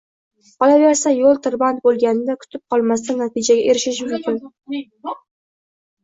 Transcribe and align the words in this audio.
qolaversa, 0.61 1.11
yoʻl 1.15 1.35
tirband 1.47 1.83
boʻlganda 1.83 2.35
kutib 2.43 2.63
qolmasdan 2.73 3.21
natijaga 3.23 3.67
erishish 3.75 4.01
mumkin. 4.31 4.41